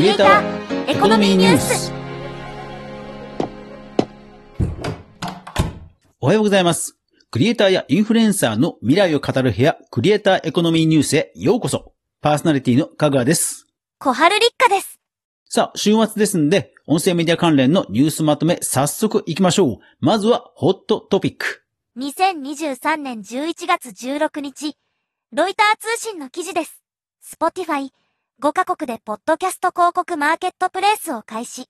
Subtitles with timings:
[0.00, 1.92] リエイターエコノミーニュース
[6.20, 6.96] おはようございます。
[7.30, 11.92] クリエイターやインフルエンサーの未来を語る部屋、クリエイターエコノミーニュースへようこそ。
[12.22, 13.66] パーソナリティの香川です。
[13.98, 14.98] 小春立花です。
[15.44, 19.78] さあ、週末ですんで、音声メディア関連のニュースまとめ、早速行きましょう。
[20.00, 21.62] まずは、ホットトピック。
[21.98, 24.78] 2023年11月16日、
[25.34, 26.82] ロイター通信の記事です。
[27.22, 27.90] Spotify、
[28.40, 31.66] 5カ国でポッドキャスト広告マーケットプレイスを開始。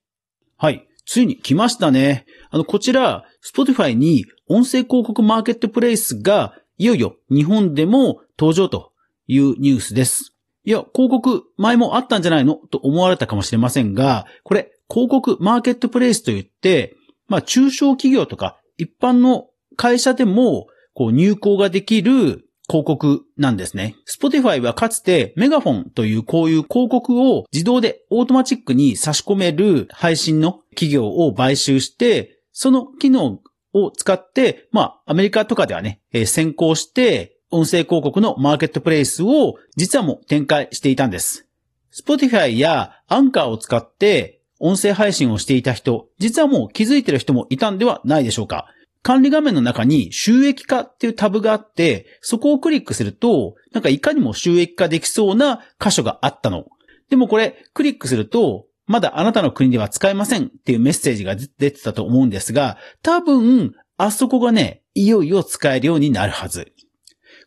[0.57, 0.87] はい。
[1.05, 2.27] ついに来ましたね。
[2.49, 8.93] あの、こちら、Spotify に音声広告マーケットプレイスが、いよいよ日本でも登場と
[9.27, 10.33] いうニュースです。
[10.63, 12.55] いや、広告前もあったんじゃないの？
[12.55, 16.95] と思われたかもしれませんが、これ、広告マーケットプレイスといって、
[17.27, 23.97] まあ、中小企業とか一般の会社でも、こう、入稿ができる広告なんですね。
[24.09, 33.41] Spotify はかつて Megaphone というこういう広告を自動でオートマチックに差し込める配信の企業を買収して、その機能
[33.73, 41.49] を使って、まあ、アメリカとかではね、えー先行して、音声広告のマーケットプレイスを実はもう展開していたんです。
[41.93, 48.69] Spotify やアンカーを使って音声配信をしていた人、実はもう気づいてる人もいたんではないでしょうか。
[49.03, 56.67] 管理画面の中に収益化っていうタブがあって、そこをクリックすると、なんかいかにも収益化できそうな箇所があったの。
[57.09, 66.73] でもこれ、クリックすると、まだあなたの国では使えませんっていうメッセージが出てたと思うんですが、多分、あそこがね、いよいよ使えるようになるはず。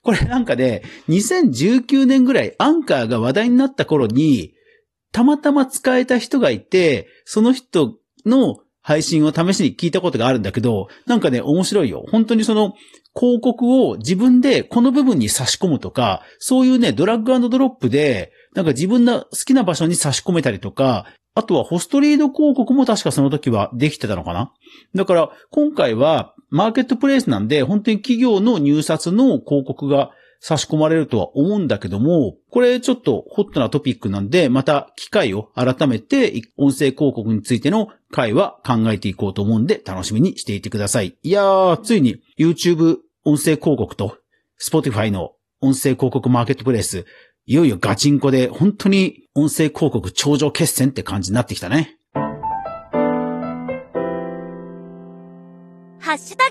[0.01, 4.53] これなんかね、2019年ぐらいアンカーが話題になった頃に、
[5.11, 12.05] たまたま使えた人がいて、その人の配信を試しに聞いたことがあるんだけど、なんかね、面白いよ。
[12.11, 12.73] 本当にその
[13.15, 24.51] 広告を自分でこの部分に差し込むとか、そういうね、ドラッグドロップで、なんか自分の好きな場所に差し込めたりとか、あとはホストリード広告も確かその時はできてたのかな
[24.93, 30.11] だから今回はマーケットプレイスなんで本当に企業の入札の広告が
[30.45, 41.15] 差し込まれるとは思うんだけども、これちょっとホットなトピックなんで、また機会を改めて音声広告についての回は考えていこうと思うんで楽しみにしていてください。
[41.23, 44.17] いやー、ついに YouTube 音声広告と
[44.61, 47.05] Spotify の音声広告マーケットプレイス、
[47.45, 51.97] いよいよガチンコで本当に音声広告頂上決戦って感じになってきたね。
[55.99, 56.42] ハッシュタ、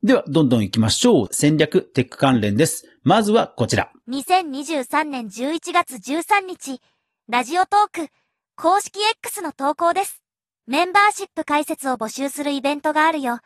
[0.00, 1.28] では、どんどん行きましょう。
[1.32, 2.86] 戦略テック関連です。
[3.02, 3.90] まずはこちら。
[4.08, 6.80] 2023年11月13日、
[7.28, 8.12] ラジオトーク、
[8.54, 10.22] 公式 X の投稿です。
[10.68, 13.40] メンバーシップ開設を募集するイベントがあるよ。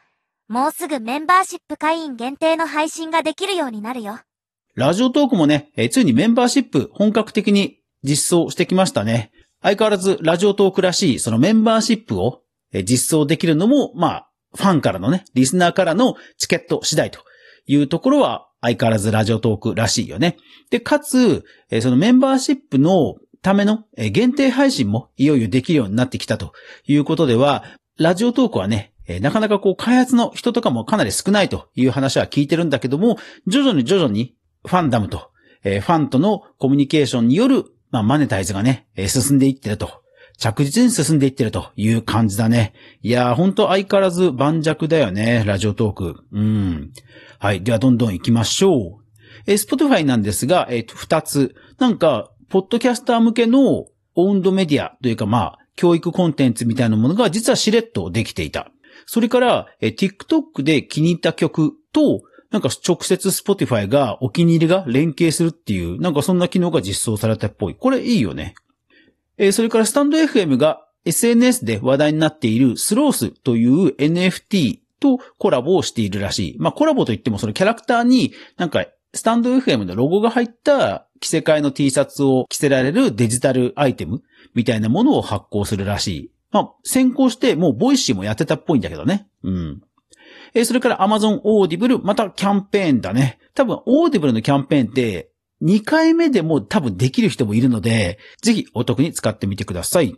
[0.46, 4.18] もうすぐメンバーシップ会員限定の配信ができるようになるよ。
[4.74, 9.32] ラジオトークもね、えーついにメンバーシップ本格的に実装してきましたね。
[9.62, 12.42] 相変わらずラジオトークらしいそのメンバーシップを
[12.72, 17.20] えー実装できるのも、まあ、ファンからのね、リスナーからのチケット次第と
[17.66, 20.36] いうところは相変わらずラジオトークらしいよね。
[20.70, 21.44] で、かつ、
[21.80, 26.52] そのメンバーシップのための限定配信もいよいよできるようになってきたと
[26.86, 27.64] いうことでは、
[27.98, 35.30] ラジオトークはね、なかなかこう開発の人とかもかなり少ないという話は聞いてるんだけども、徐々に徐々にファンダムと、
[35.62, 40.01] ファンとのコミュニケーションによる、まあ、マネタイズがね、進んでいってると。
[40.38, 42.72] 着実に進んでいってるという感じだね。
[43.02, 46.24] いやー、ほんと相変わらず盤石だよね、ラジオトーク。
[46.32, 46.92] うん。
[47.38, 47.62] はい。
[47.62, 49.02] では、どんどん行きましょう。
[49.46, 51.54] えー、Spotify なんですが、えっ、と、二つ。
[51.78, 58.70] なんか、ポッドキャスター向けのオウンドメディアというか、まあ、教育コンテンツみたいなものが実はしれっとできていた。
[59.06, 67.74] それから、えー TikTok で気に入った曲と、なんか直接 Spotify がお気に入りが連携するっていう、なんかそんな機能が実装されたっぽい。
[67.74, 68.54] これいいよね。
[69.42, 76.56] えそれからスタンド FM が SNS で話題になっているスロースという NFT とコラボをしているらしい。
[76.60, 84.22] まあコラボといってもそのキャラクターになんかスタンド FM のロゴが入った着せ替えの T シャツを着せられるデジタルアイテム
[84.54, 86.30] みたいなものを発行するらしい。
[86.52, 89.26] まあ先行してもうボイシーもやってたっぽいんだけどね。
[89.42, 89.82] うん。
[90.54, 93.40] えそれから Amazon Audible、またキャンペーンだね。
[93.54, 95.31] 多分 Audible のキャンペーンって
[95.62, 100.14] 2回目でも多分できる人もいるので、ぜひお得に使ってみてください。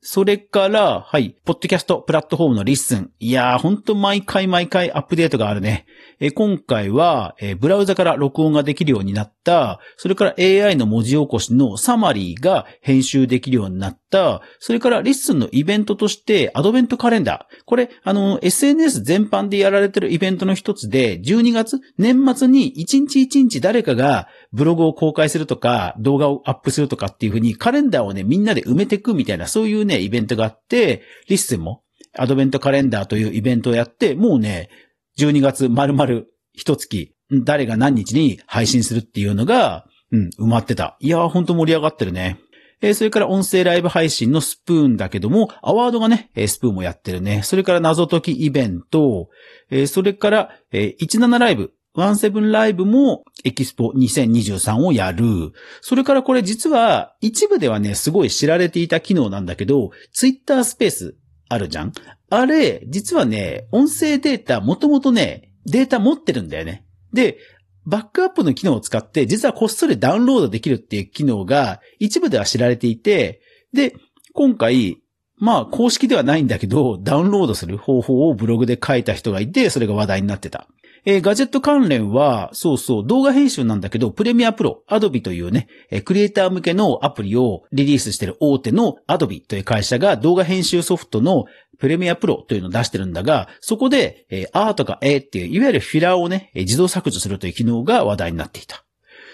[0.00, 3.10] それから、はい、ポッドキャストプラットフォームのリッスン。
[3.18, 5.86] いやー、ほんと毎回毎回アップデートがあるね。
[6.20, 17.62] え今回は、えブラウザから録音ができるようになった、それから AI の文字起こしのサマリーが編集できるようになった、それからリッスンのイベントとしてアドベントカレンダー。
[17.66, 31.82] これ、あの、SNS 全般でやられてるイベントの一つで、12月、年末に1日1日誰かがブログを公開するとか、動画をアップするとかっていうふうにカレンダーをね、みんなで埋めていくみたいな、そういうね、イベントがあって、リッスンも
[32.16, 34.70] アドベントカレンダーというイベントをやって、もうね、
[35.18, 37.14] 12月丸々一月、
[37.44, 40.96] 誰が何日に配信するっていうのが、うん、埋まってた。
[41.00, 42.38] いやー、ほんと盛り上がってるね。
[42.80, 47.42] えー、それから音声ライブ配信のスプーンだけども、アワードがねえ、スプーンもやってるね。
[47.42, 49.28] それから謎解きイベント、
[49.70, 55.52] えー、それから、えー、17ライブ、17ライブもエキスポ2023をやる。
[55.80, 61.16] それからこれ実は一部ではね、すごい知られていた機能なんだけど、ツイッタースペース
[61.48, 61.92] あるじゃん
[62.30, 66.84] あれ、実はね、音声データもともとね、データ持ってるんだよね。
[67.12, 67.38] で、
[67.86, 73.40] バックアップの機能を使って、実はこっそりダウンロードできるっていう機能が一部では知られていて、
[73.72, 73.94] で、
[74.34, 74.98] 今回、
[75.40, 80.68] まあ公式ではないんだけど、ダウンロードする方法をブログで書いた人がいて、それが話題になってた。
[81.04, 91.46] えー、ガジェット関連は、そうそう、動画編集なんだけど、プレミアプロ、アドビというね、えー、クリエイター向けのアプリをリリースしてる大手のアドビという会社が動画編集ソフトの
[91.78, 98.84] プレミアプロというのを出してるんだが、そこで、えー、アーとか A っていう、いわゆるフィラーをね、自動削除するという機能が話題になっていた。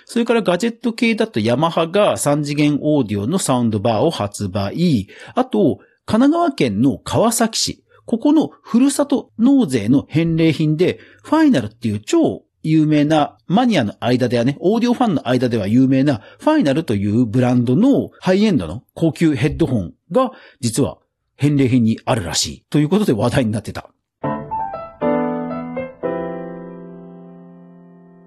[0.06, 5.08] それからガジェット系だとヤマハが3次元オーディオのサウンドバーを発売。
[5.34, 7.83] あと、神奈川県の川崎市。
[8.06, 20.98] ここのふるさと納税の返礼品で、ファイナルっていう超有名なマニアの間ではね、オーディオファンの間では有名なファイナルというブランドのハイエンドの高級ヘッドホンが実は
[21.36, 23.90] 返礼品にあるらしいということで話題になってた。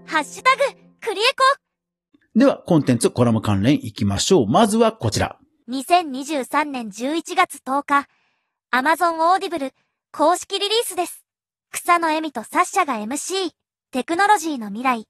[0.05, 0.63] ハッシュタグ、
[1.01, 4.47] クリエコでは、コンテンツコラム関連いきましょう。
[4.47, 5.39] まずはこちら。
[5.69, 8.07] 2023年11月10日、
[8.73, 9.71] Amazon Audible
[10.11, 11.23] 公式リリースです。
[11.71, 13.51] 草野恵美とサッシャが MC、
[13.91, 15.07] テクノロジーの未来、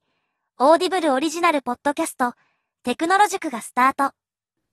[0.60, 2.34] オーディブルオリジナルポッドキャスト、
[2.84, 4.14] テクノロ塾がスタート。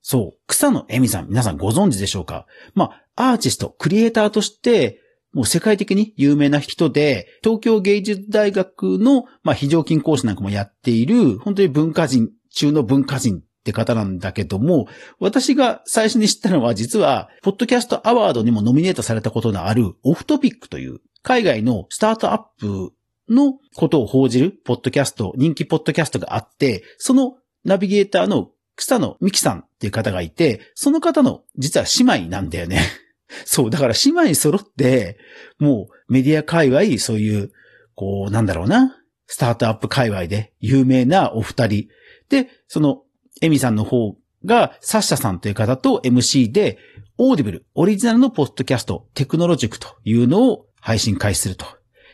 [0.03, 2.45] そう、草野恵美さん、皆さんご存知でしょうか？
[2.75, 5.01] まあ、アーティスト、クリエイターとして、
[5.33, 14.87] もう世界的に有名な人で、東京芸術大学の、まあ、非常勤講師なんかもやっている、本当に文化人中の文化人って方なんだけども、
[15.19, 22.93] 私が最初に知ったのは実は、ポッドキャストアワードにもノミネートされたことのあるオフトピックという海外のスタートアップ
[23.27, 32.81] のことを報じるポッドキャスト、人気ポッドキャストがあって、そのナビゲーターの草野美希さんっていう方がいて、その方の実は姉妹なんだよね。
[33.45, 35.17] そう、だから姉妹揃って、
[35.57, 37.51] もうメディア界隈、そういう、
[37.95, 41.87] こう、なんだろうな、スタートアップ界隈で有名なお二人。
[42.29, 43.04] で、その
[43.41, 44.15] エミさんの方
[44.45, 46.77] が、サッシャさんという方と MC で、
[47.17, 51.65] オーディブル、オリジナルのポッドキャスト、テクノロジックというのを配信開始すると。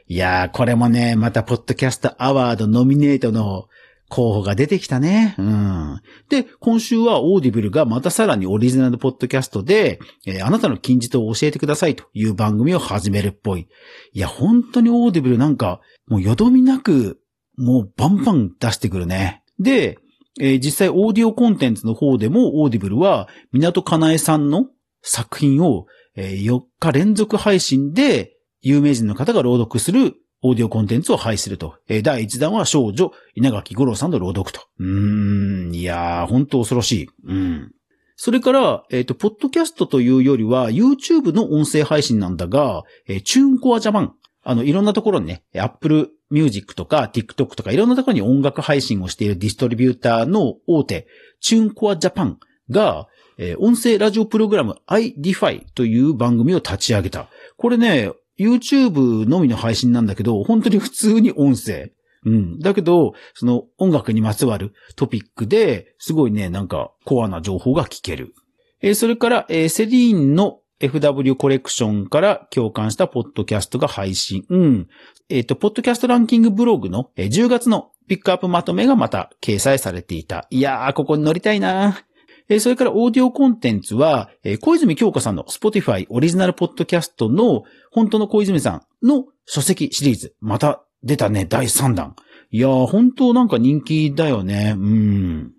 [0.08, 3.68] いやー、これもね、またポッドキャストアワードノミネートの
[4.10, 5.36] 候補が出てきたね。
[5.38, 6.02] うん。
[6.30, 13.68] で、今週はオーディブルがまたさらにオリジナルポッドキャストで、えー、あなたの金字塔を教えてくださいという番組を始めるっぽい。
[14.12, 17.22] いや、本当にオーディブルなんか、もうよどみなく、
[17.58, 19.44] もうバンバン出してくるね。
[19.60, 19.98] で、
[20.40, 24.68] えー、実際オーディオコンテンツの方でもオーディブルは湊かなえさんの
[25.02, 31.76] 作品を、えー、4日連続配信で有名人の方が朗読するオーディオコンテンツを配すると。
[31.88, 34.62] えー、第1弾は少女稲垣五郎さんの朗読と。
[34.80, 37.10] うーん、いやー、本当恐ろしい。
[37.26, 37.72] うん。
[38.16, 44.14] それから、えっ、ー、と、ポッドキャストというよりは、YouTube の音声配信なんだが、えー、チューンコアジャパン。
[44.44, 51.08] あの、いろんなところにね、Apple Music とか TikTok とかいろんなところに音楽配信をしているディストリビューターの大手、
[51.40, 53.08] チュンコアジャパンが、
[53.38, 57.30] えー、音声ラジオプログラム iDefy という番組を立ち上げた。
[57.58, 61.92] これね、YouTube のみの配信なんだけど、本当に普通に音声。
[62.26, 62.60] うん。
[62.60, 68.34] だけど、その音楽にまつわるトピックで、すごいね、なんかコアな情報が聞ける。
[68.82, 74.46] えー、それから、えー、セリーンの FW コレクションから共感したポッドキャストが配信。
[74.50, 74.88] うん。
[75.30, 80.48] えっ、ー、と、ポッドキャストランキングブログの10月のピックアップまとめがまた掲載されていた。
[80.50, 82.02] いやー、ここに乗りたいな
[82.50, 90.36] えそれからオーディオコンテンツは、え小泉京香さんの Spotify オリジナルポッドキャストの本当の小泉さんの書籍シリーズ。
[90.42, 92.16] また出たね、第3弾。
[92.52, 94.76] いやー、本当なんか人気だよね。
[94.78, 95.54] うん。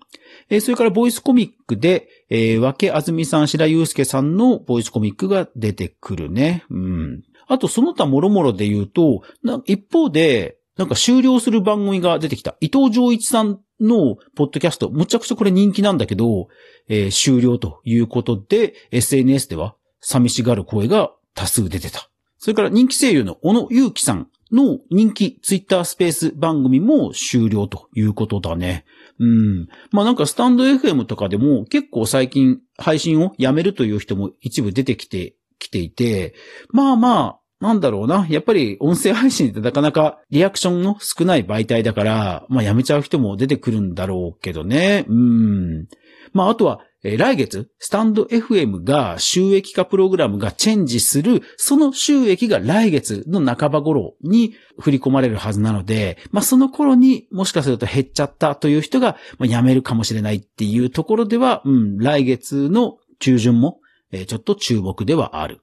[0.52, 6.64] えそれからボイスコミックで、えー、わけあずみさん、白祐介さんのボイスコミックが出てくるね。
[6.68, 7.22] うん。
[7.48, 9.22] あと、その他もろもろで言うと、
[9.64, 12.56] 一方で、なんか終了する番組が出てきた。
[12.60, 16.48] 伊藤浄一さんのポッドキャスト、むちゃくちゃこれ人気なんだけど、
[16.86, 22.10] えー、終了ということで、SNS では寂しがる声が多数出てた。
[22.36, 28.84] それから人気声優の小野祐樹さんの人気ツイッタースペース番組も終了ということだね。
[29.18, 29.68] うん。
[29.90, 36.34] まあなんかスタンド FM とかでも結構最近配信をやめるという人も一部出てきて、きていて、
[36.70, 38.26] まあまあ、なんだろうな。
[38.28, 45.06] やっぱり音声配信ってなかなかリアクションの少ない媒体だから、まあやめちゃう人も出てくるんだろうけどね。
[45.08, 45.86] うん。
[46.32, 63.80] まああとは、来月、スタンド FM が収益化プログラムがチェンジする、その収益が来月の半ば頃に振り込まれるはずなので、まあその頃にもしかすると減っちゃったという人が、辞めるかもしれないっていうところでは、うん、来月の中旬も、
[64.28, 65.60] ちょっと注目ではある。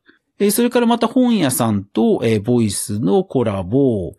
[0.52, 4.14] それからまた本屋さんと、ボイスのコラボ、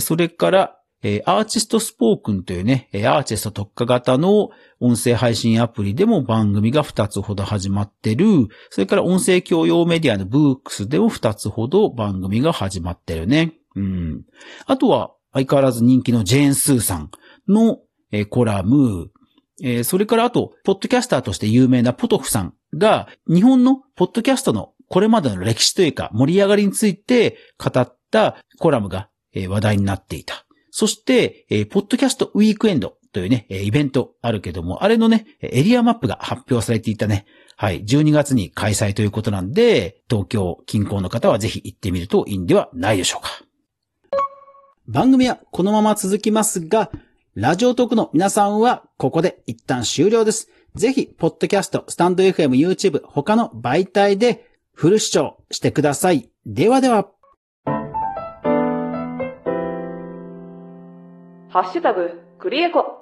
[0.00, 4.50] それから、えアーティストスポークンというね、アーティスト特化型の
[4.80, 8.26] 音声配信アプリでも番組が2つほど始まってる。
[8.70, 13.54] それから音声教養メディアのブークスでも2つほど番組が始まってるね。
[13.76, 14.22] うん。
[14.66, 17.10] あとは相変わらず人気のジェーン・スーさん
[17.46, 17.78] の、
[18.10, 19.10] えコラム、
[19.62, 30.46] えそれからあと、ポッドキャスターとして有名なポトフさんが、日本のポッドキャストのこれまでの歴史というか盛り上がりについて語ったコラムが話題になっていた。
[30.78, 37.26] そしてえ、ポッドキャストウィークエンドというね、イベントあるけども、あれのね、エリアマップが発表されていたね。
[37.56, 43.42] はい、12月に開催ということなんで、東京近郊の方はぜひ行ってみるといいんではないでしょうか。
[44.86, 46.92] 番組はこのまま続きますが、
[47.34, 50.48] ラジオトークの皆さんはここで一旦終了です。
[50.76, 56.30] ぜひ、ポッドキャスト、スタンド FM、YouTube、他の媒体でフル視聴してください。
[56.46, 57.17] ではでは。
[61.50, 62.97] ハッシュタグ、クリエコ。